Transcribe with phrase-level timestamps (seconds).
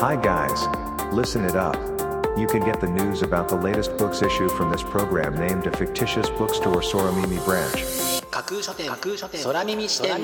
[0.00, 0.68] Hi guys.
[1.12, 1.74] Listen it up.
[2.38, 5.76] You can get the news about the latest books issue from this program named a
[5.76, 8.22] fictitious bookstore Soramimi branch.
[8.30, 10.22] 架空書店架空書店空耳視点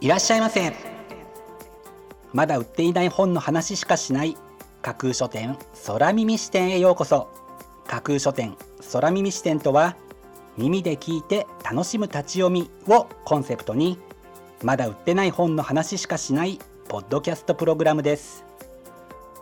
[0.00, 0.72] いらっしゃいませ
[2.32, 4.36] まだ売っていない本の話しかしない
[4.80, 5.58] 架空書店
[5.88, 7.28] 空耳視点へようこそ
[7.88, 8.56] 架空書店
[8.92, 9.96] 空耳視点とは
[10.56, 13.98] 耳で聞いて楽しむ立ち読みをコンセプトに
[14.62, 18.44] まだ売ってない本の話しかしないポッドキャストプログラムです。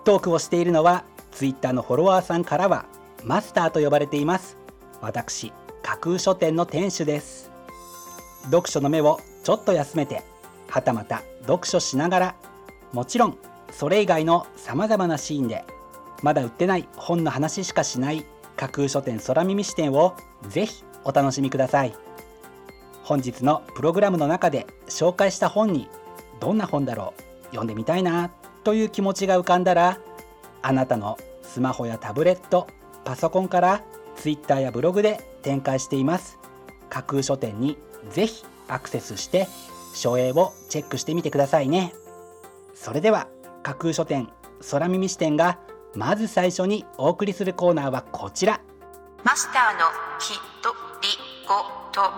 [0.04, 2.86] トークをしているのはツイッターのフォロワーさんからは
[3.22, 4.56] マスターと呼ばれています。
[5.02, 5.52] 私
[5.82, 7.50] 架空書店の店主です。
[8.44, 10.22] 読書の目をちょっと休めて
[10.68, 12.34] はたまた読書しながら
[12.92, 13.38] もちろん
[13.70, 15.64] それ以外のさまざまなシーンで
[16.22, 18.24] まだ売ってない本の話しかしない
[18.56, 20.16] 架空書店空耳視点を
[20.48, 21.94] ぜひお楽しみください。
[23.02, 25.90] 本日のプログラムの中で紹介した本に
[26.40, 28.30] どんな本だろう読んでみたいな
[28.64, 29.98] という気持ちが浮かんだら
[30.62, 32.66] あなたのスマホやタブレット
[33.04, 33.82] パソコンから
[34.16, 36.38] Twitter やブログで展開しています。
[36.88, 37.76] 架空書店に
[38.10, 39.46] ぜひアクセスして
[39.94, 41.92] 書影をチェックしてみてくださいね。
[42.74, 43.28] それでは
[43.62, 44.28] 架空書店
[44.70, 45.58] 空耳視点が
[45.94, 48.60] まず最初にお送りするコーナーはこちら。
[49.22, 49.80] マスターの
[50.18, 51.08] ひとり
[51.46, 51.54] ご
[51.92, 52.10] と。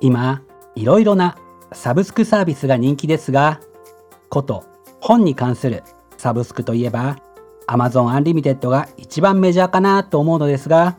[0.00, 0.42] 今
[0.74, 1.36] いろいろな
[1.74, 3.60] サブスクサービスが人気ですが
[4.28, 4.64] こと
[5.00, 5.82] 本に関する
[6.16, 7.18] サブスクといえば
[7.66, 10.96] Amazon Unlimited が一番メジャーかなと思うのですが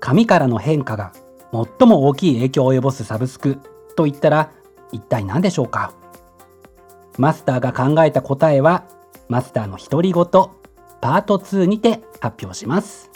[0.00, 1.12] 紙からの変化が
[1.52, 3.58] 最も大きい影響を及ぼすサブスク
[3.96, 4.50] といったら
[4.92, 5.92] 一体何でしょうか？
[7.18, 8.84] マスターが考えた答えは
[9.28, 13.10] マスターの独り言パート2にて発表します。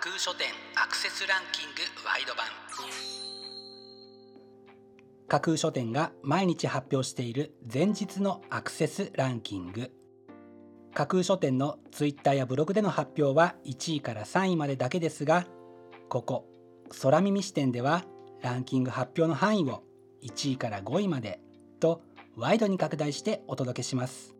[0.00, 0.46] 架空書店
[0.76, 2.46] アクセスランキングワイド版。
[5.26, 9.90] 架空書店が毎日発表している前日のアクセスランキング。
[10.94, 15.46] 架空書店のツイッターやブログでの発表は1位から3位までだけですが
[16.08, 16.46] ここ
[17.02, 18.04] 空耳視点では
[18.40, 19.82] ランキング発表の範囲を
[20.22, 21.40] 1位から5位まで
[21.80, 22.02] と
[22.36, 24.36] ワイドに拡大してお届けします。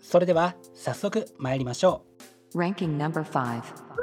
[0.00, 2.04] それでは早速参りましょ
[2.54, 4.01] う。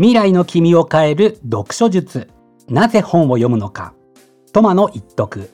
[0.00, 2.28] 未来の君を変える読書術。
[2.68, 3.94] なぜ本を読むのか。
[4.52, 5.50] トマの一徳。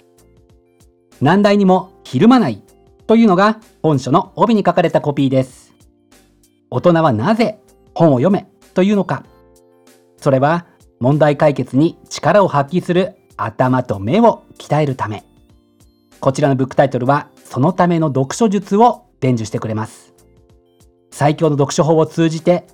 [1.22, 2.62] 難題にもひるまない
[3.06, 5.72] というのが本書の帯に書かれたコピーです。
[6.68, 7.58] 大人はなぜ
[7.94, 9.24] 本を読めというのか。
[10.18, 10.66] それは
[11.00, 15.24] 問題解決に力を発揮する頭と目を鍛えるため。
[16.20, 20.12] こちらのブックタイトルはそのための読書術を伝授してくれます。
[21.10, 22.66] 最強の読書法を通じて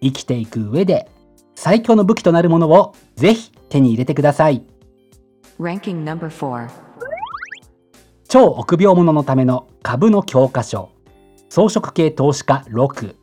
[0.00, 1.10] 生きていく上で
[1.56, 4.62] 最強の武器となるものをぜひ手に入れてください。
[5.58, 6.68] Ranking number 4
[8.28, 10.90] 超臆病者のための株の教科書。
[11.48, 13.14] 装飾系投資家6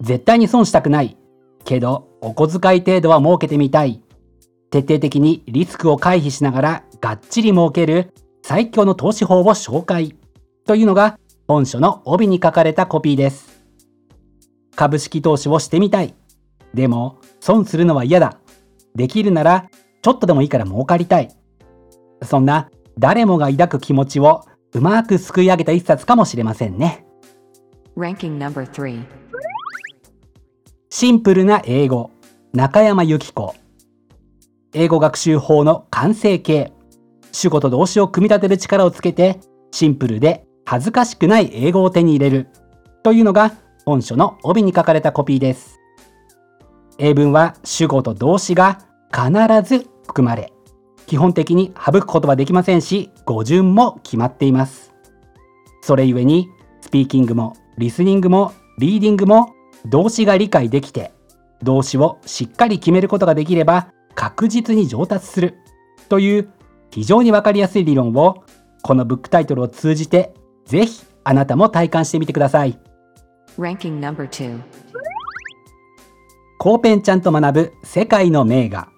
[0.00, 1.16] 絶対に損したくない。
[1.64, 4.02] けどお小遣い程度は設けてみたい。
[4.70, 10.14] 徹底的にリスクを回避しながらがっちり儲ける最強の投資法を紹介。
[10.64, 13.64] というのが本書の帯に書かれたコピーです。
[14.76, 16.14] 株式投資をしてみたい
[16.74, 18.38] でも損するのは嫌だ。
[18.94, 19.70] できるなら
[20.02, 21.28] ちょっとでもいいから儲かりたい。
[22.22, 27.06] そんな誰もが抱く気持ちをうまくすくい上げた一冊かもしれませんね。
[27.96, 29.04] Ranking number 3
[30.90, 32.10] シンプルな英語。
[32.52, 33.54] 中山由紀子。
[34.72, 36.72] 英語学習法の完成形。
[37.32, 39.40] 主語と動詞を組み立てる力をつけて
[39.72, 42.48] シンプルで恥ずかしくない英語を手に入れる。
[43.02, 43.52] というのが
[43.86, 45.79] 本書の帯に書かれたコピーです
[47.02, 48.78] 英文は主語と動詞が
[49.10, 49.30] 必
[49.66, 50.52] ず含まれ
[51.06, 54.92] 基本的に省くことはできませんし語順も決まっています。
[55.82, 56.50] それゆえに
[56.82, 59.54] スピーキングもリスニングもリーディングも
[59.86, 61.10] 動詞が理解できて
[61.62, 65.56] 動詞をしっかり決めることができれば確実に上達する。
[66.08, 66.50] という
[66.90, 68.44] 非常にわかりやすい理論を
[68.82, 70.34] このブックタイトルを通じて
[70.66, 72.78] ぜひあなたも体感してみてください。
[76.62, 78.90] コーペンちゃんと学ぶ世界の名画。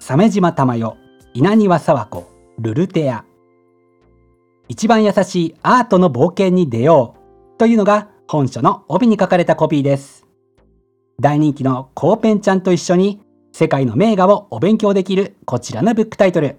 [0.00, 0.98] 鮫島珠代
[1.32, 2.28] 稲庭佐和子
[2.58, 3.24] ルルテア。
[4.66, 7.14] 一番優しいアートの冒険に出よ
[7.54, 10.26] うというのが本書の帯に書かれたコピーです。
[11.20, 13.20] 大人気のコーペンちゃんと一緒に
[13.52, 16.56] 世界の名画をお勉強できるこちらのブックタイトル。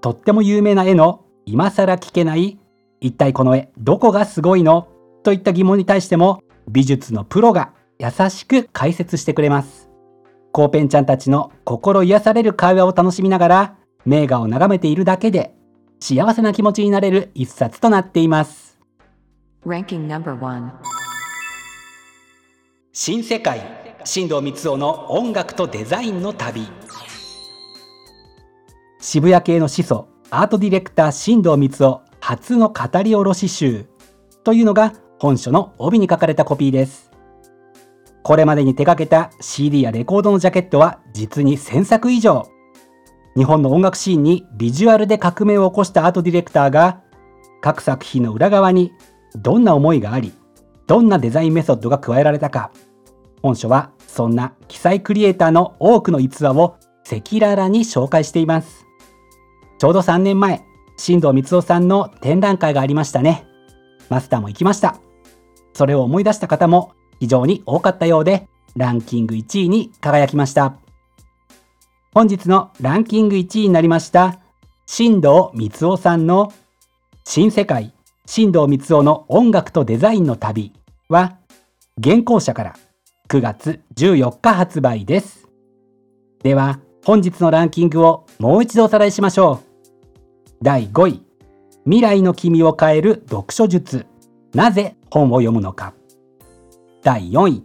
[0.00, 2.58] とっても有名な絵の今更聞けない
[3.00, 4.88] 一体この絵どこがすごいの？
[5.22, 9.88] といった疑問に対しても美術のプロが優しく解説してくれます。
[10.50, 15.54] コーペンちゃんたちの心癒される会話を楽しみながら名画を眺めているだけで
[16.00, 18.80] 幸せな気持ちになれる一冊となっています.
[22.92, 23.60] 新世界
[24.04, 26.66] 新藤光雄の音楽とデザインの旅。
[28.98, 33.86] 渋谷系の始祖アートディレクター新藤光雄初の語り下ろし集
[34.42, 37.11] というのが本書の帯に書かれたコピーです
[38.22, 42.48] これまでに手掛けた CD やレコードのジャケットは実に1000作以上。
[43.36, 47.00] 日本の音楽シーンにビジュアルで革命を起こしたアートディレクターが
[47.60, 48.92] 各作品の裏側に
[49.34, 50.32] どんな思いがあり
[50.86, 52.70] どんなデザインメソッドが加えられたか。
[53.42, 58.86] 本書はそんな記載クリエイターの多くの逸話を赤裸々に紹介しています。
[59.78, 60.62] ちょうど3年前
[60.96, 63.46] 新藤光雄さんの展覧会がありましたね。
[64.08, 64.96] マスターも行きました。
[65.74, 66.92] それを思い出した方も
[67.22, 70.74] 非常に多かったようでランキング1位に輝きました。
[72.12, 74.40] 本日のランキング1位になりました
[74.86, 76.52] 新藤光雄さんの
[77.24, 77.94] 新世界
[78.26, 80.72] 新藤光雄の音楽とデザインの旅
[81.08, 81.38] は
[81.96, 82.76] 現行者から
[83.28, 85.46] 9月14日発売です。
[86.42, 90.48] では本日のランキングをもう一度おさらいしましょう。
[90.60, 91.22] 第5位
[91.84, 94.06] 未来の君を変える読書術。
[94.54, 95.94] なぜ本を読むのか。
[97.02, 97.64] 第4位。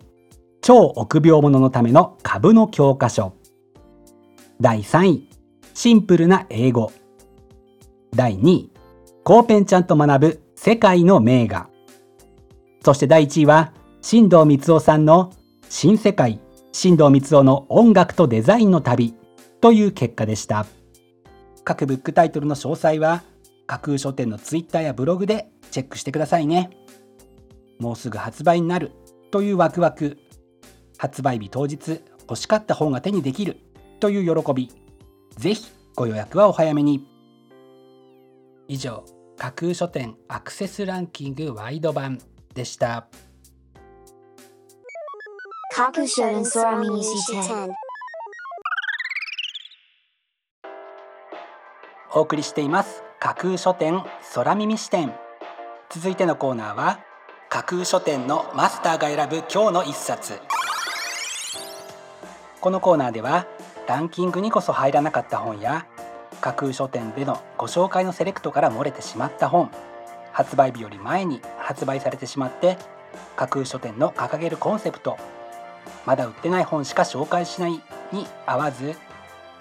[0.62, 3.34] 超臆病者のための株の教科書。
[4.60, 5.30] 第3位。
[5.75, 6.92] シンプルな英語。
[8.16, 8.72] 第2位。
[9.24, 11.69] コーペンちゃんと学ぶ世界の名画。
[12.84, 15.31] そして第1位は新藤光雄さんの
[15.69, 16.40] 新世界。
[16.72, 19.13] 新藤光雄の音楽とデザインの旅
[19.62, 20.66] という結果でした。
[21.63, 23.22] 各ブックタイトルの詳細は
[23.68, 26.72] 架空書店のツイッターやブログでチェックしてくださいね。
[27.78, 28.94] もうすぐ発売になる。
[29.32, 30.18] というワクワク
[30.98, 33.58] 発売日当日欲しかった本が手にできる
[34.00, 34.72] という喜び
[35.38, 37.08] ぜひご予約はお早めに
[38.68, 39.04] 以上
[39.38, 42.20] 架空書店アクセスランキングワイド版
[42.54, 43.08] でした。
[45.78, 47.70] Kakushoten Soramimi C10.
[52.16, 54.02] お送りしています架空書店
[54.34, 55.14] 空耳視点
[55.92, 57.00] 続いてのコーナーは
[57.50, 60.40] 架空書店のマスターが選ぶ今日の一冊。
[62.60, 63.48] このコーナーでは
[63.88, 65.86] ランキングにこそ入らなかった本や
[66.42, 69.72] 架空書店でのご紹介のセレクトから漏れてしまった本
[70.34, 72.78] 発売日より前に発売されてしまって
[73.38, 75.18] 架空書店の掲げるコンセプト
[76.06, 77.72] まだ売ってない本しか紹介しない
[78.12, 78.96] に合わず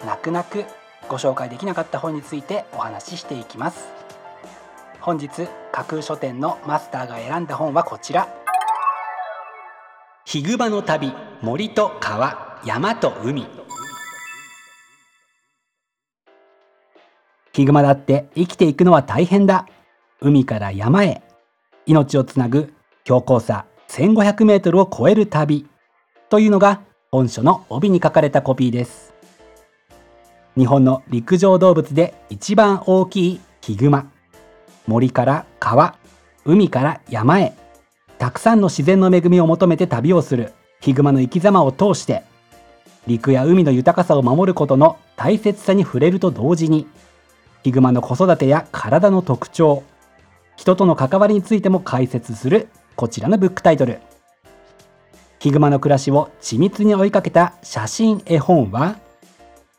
[0.05, 0.65] 泣く泣く
[1.09, 3.96] ご紹介できなかった本についてお話ししていきます。
[5.07, 5.29] 本日
[5.71, 8.27] 架空書店のマスターが選んだ本はこちら。
[10.25, 11.13] ヒグマの旅
[11.43, 13.47] 森と川山と海。
[17.53, 19.69] ヒグマだって生きていくのは大変だ。
[20.21, 21.23] 海から山へ。
[21.87, 22.75] 命をつなぐ
[23.05, 25.69] 標高差1500メートルを超える旅。
[26.31, 26.81] というのが
[27.13, 29.15] 本書の帯に書かれたコピーです。
[30.57, 34.16] 日本の陸上動物で一番大きいヒグマ。
[34.87, 35.97] 森から川
[36.45, 37.55] 海から山へ。
[38.19, 40.53] たくさんの自然の恵みを求めて旅をする。
[40.81, 42.23] ヒグマの生き様を通して。
[43.07, 46.87] 陸や海の豊かさを守ることの大切さに触れると同時に。
[47.65, 49.83] ヒグマの子育てや体の特徴。
[50.57, 52.69] 人との関わりについても解説する。
[52.95, 53.99] こちらのブックタイトル。
[55.41, 58.97] ヒグマの暮らしを緻密に追いかけた写真絵本は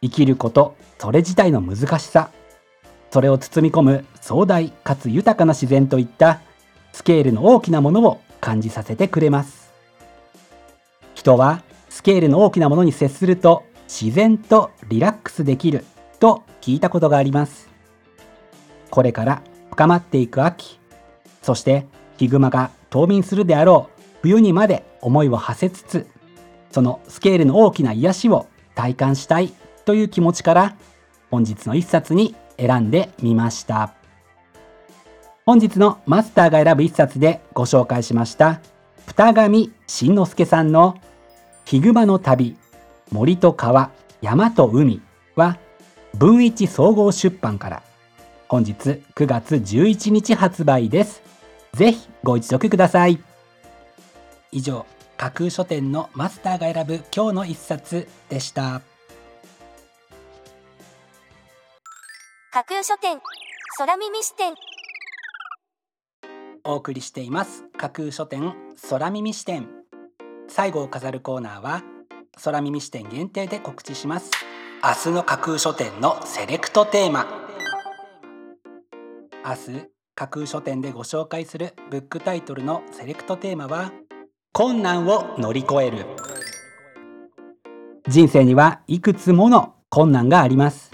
[0.02, 2.30] 生きることそれ自体の難しさ。
[3.18, 6.40] それを包み込む壮大かつ豊かな自然といった
[6.94, 9.74] スケールの大きなものを感じさせてくれます。
[11.16, 15.84] 人はスケールの大きなものに接すると自然とリラックスできる
[16.20, 17.70] と聞いたことがあります。
[18.92, 20.80] これから深まっていく秋
[21.42, 26.08] そしてヒグマが冬眠するであろう冬にまで思いを馳せつつ
[26.70, 28.46] そのスケールの大きな癒しを
[28.76, 29.52] 体感したい
[29.86, 30.76] という気持ちから
[31.32, 33.94] 本日の一冊に選んでみました。
[35.46, 38.60] 本日のマスターが選ぶ一冊でご紹介しました。
[39.06, 40.98] 二上慎之介さんの
[41.64, 42.58] 「ヒグマの旅
[43.12, 45.02] 森と川山と海」
[45.36, 45.58] は
[46.14, 47.84] 文一総合出版から。
[48.50, 48.74] 本日
[49.16, 51.22] 9月11日発売です。
[51.74, 53.20] ぜひご一読ください。
[54.52, 54.86] 以上
[55.18, 58.82] 架空書店のマスターが選ぶ今日の一冊でした。
[62.58, 63.20] 架空書店。
[63.78, 64.56] 空耳視点。
[66.64, 67.66] お送りしています。
[67.78, 68.56] 架空書店
[68.90, 69.68] 空耳視点。
[70.48, 71.84] 最後を飾るコーナーは
[72.44, 74.32] 空耳視点限定で告知します。
[74.84, 77.28] 明日の架空書店のセレクトテーマ。
[79.46, 79.86] 明日
[80.16, 83.92] 架空書店でご紹介するブックタイトルのセレクトテーマは
[84.52, 86.08] 困難を乗り越える。
[88.08, 90.87] 人生にはいくつもの困難があります。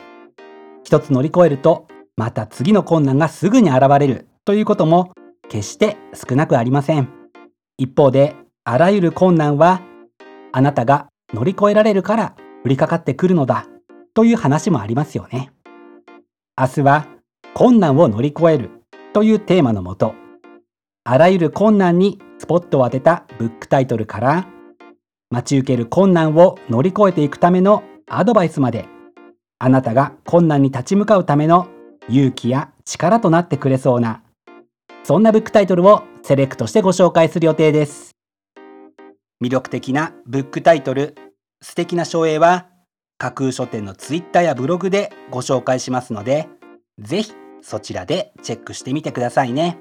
[0.84, 5.12] 一つ乗り越えるとまた次の困難がすぐに現れるということも
[5.50, 7.10] 決して少なくありません。
[7.78, 9.82] 一方であらゆる困難は
[10.52, 13.68] あなたが乗り越えられるから降りかかってくるのだ
[14.14, 15.52] という話もありますよね。
[16.60, 17.08] 明日は
[17.56, 18.70] 困難を乗り越える
[19.14, 20.14] というテーマのもと
[21.04, 24.48] あらゆる困難にスポットを当てたブックタイトルから
[25.30, 28.86] 待ち受ける困難を乗り越えていくためのアドバイスまで
[29.66, 31.70] あなたが困難に立ち向かうための
[32.10, 34.22] 勇気や力となってくれそうな
[35.06, 38.12] そんなブックタイトルをセレクトしてご紹介する予定です。
[39.42, 41.16] 魅力的なブックタイトル
[41.62, 42.68] 素敵な書影は
[43.18, 46.50] 架空書店のツイッターやブログでご紹介しますので
[47.00, 49.80] ぜひそちらでチェックしてみてくださいね。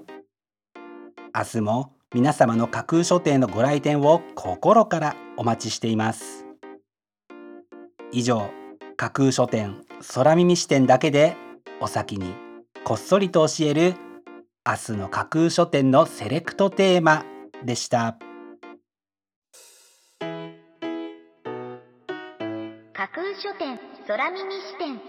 [1.35, 6.47] 明日も皆様の架空書店のご来店を心からお待ちしています。
[8.13, 8.62] 以上
[9.03, 11.35] 架空書店空耳視点だけで
[11.81, 12.37] お先に
[12.85, 13.95] こっそりと教える
[14.65, 17.25] 明日の架空書店のセレクトテーマ
[17.65, 18.17] でした。
[22.93, 25.01] 架空書店空耳視点。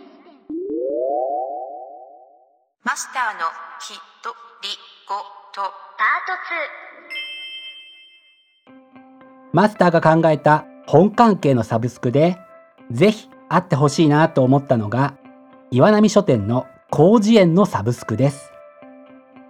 [2.81, 3.45] マスターの
[3.79, 3.89] き
[4.23, 4.33] と
[4.63, 4.69] り
[5.07, 5.17] ご
[5.53, 5.61] と。
[5.61, 5.69] パー
[9.45, 12.39] トマスターが考えた本関係のサブスクで
[12.89, 15.15] ぜひあってほしいなと思ったのが
[15.71, 18.51] 岩波書店の広辞苑のサブスクです。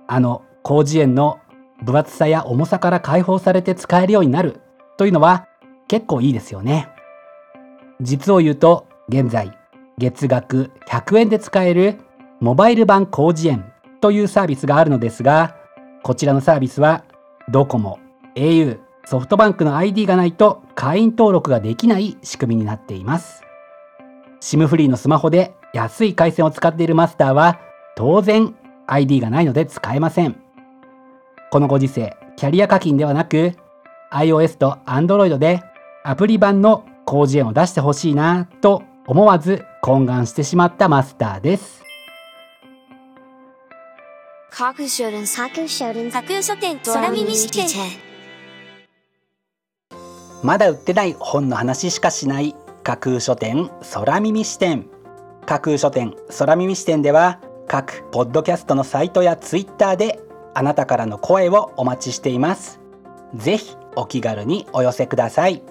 [0.08, 1.40] あの広辞苑の
[1.84, 4.62] 分厚さや重さから解放されて使えるようになる
[4.98, 5.48] というのは
[5.88, 6.90] 結構いいですよね。
[8.02, 9.52] 実を言うと現在
[9.98, 12.00] 月額100円で使える
[12.40, 13.72] モバイル版広辞苑
[14.02, 15.56] というサービスがあるのですが
[16.02, 17.04] こちらのサービスは
[17.50, 18.00] ドコモ
[18.36, 23.43] au ソフトバンクの ID がないと会員登録ができない仕組みになっています。
[24.44, 27.62] SIM フリーのスマホで安い回線を使っているマスターは
[27.96, 28.54] 当然
[28.88, 30.36] ID がないので使えません。
[31.50, 33.54] このご時世キャリア課金ではなく
[34.12, 35.64] iOS と Android で
[36.04, 41.82] アプリ版の広辞苑を出してほしいなと思わず懇願してしまったマスターです。
[50.44, 54.90] まだ売ってない本の話しかしない架空書店空耳視点。
[55.46, 60.20] 架空書店空耳視点では各ポッドキャストのサイトやツイッターで
[60.54, 62.82] あなたからの声をお待ちしています。
[63.36, 65.64] ぜひお気軽にお寄せください。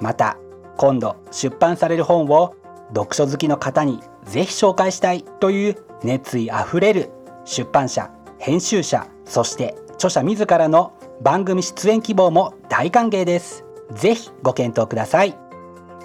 [0.00, 0.36] また
[0.78, 2.56] 今度出版される本を
[2.88, 7.10] 読書好きの方にぜひ紹介したいという熱意あふれる
[7.44, 13.64] 出版社編集者そして著者自らの番組出演希望も大歓迎です。
[13.92, 15.51] ぜひご検討ください。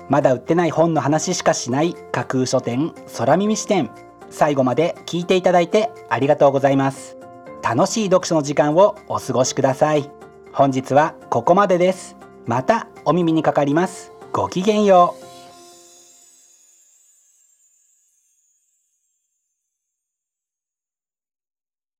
[0.09, 3.89] まだ売ってない本の話しかしない架空書店空耳視点。
[4.29, 7.17] 最後まで聞いていただいてありがとうございます。
[7.63, 10.09] 楽しい読書の時間をお過ごしください。
[10.53, 12.15] 本日はここまでです。
[12.45, 14.11] またお耳にかかります。
[14.31, 15.26] ごきげんよう。